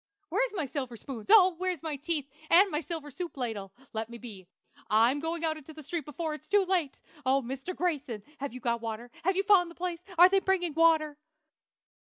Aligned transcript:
Where's 0.29 0.51
my 0.55 0.65
silver 0.65 0.97
spoons? 0.97 1.27
Oh, 1.31 1.53
where's 1.59 1.83
my 1.83 1.95
teeth, 1.95 2.27
and 2.49 2.71
my 2.71 2.79
silver 2.79 3.11
soup 3.11 3.37
ladle? 3.37 3.71
Let 3.93 4.09
me 4.09 4.17
be! 4.17 4.47
I'm 4.89 5.19
going 5.19 5.45
out 5.45 5.57
in 5.57 5.63
the 5.75 5.83
street 5.83 6.05
before 6.05 6.33
it's 6.33 6.49
too 6.49 6.65
late! 6.65 6.99
Oh, 7.23 7.43
Mr. 7.43 7.75
Grayson! 7.75 8.23
have 8.39 8.51
you 8.51 8.61
got 8.61 8.81
water? 8.81 9.11
have 9.23 9.35
you 9.35 9.43
found 9.43 9.69
the 9.69 9.75
place? 9.75 10.01
are 10.17 10.27
they 10.27 10.39
bringing 10.39 10.73
water? 10.73 11.19